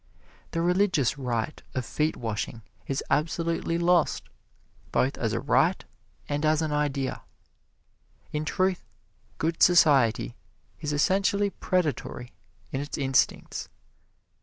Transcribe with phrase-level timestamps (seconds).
[0.49, 4.23] The religious rite of feet washing is absolutely lost,
[4.91, 5.85] both as a rite
[6.27, 7.21] and as an idea.
[8.33, 8.83] In truth,
[9.37, 10.35] "good society"
[10.79, 12.33] is essentially predatory
[12.71, 13.69] in its instincts.